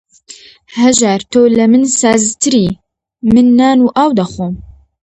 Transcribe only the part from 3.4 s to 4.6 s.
نان و ئاو دەخۆم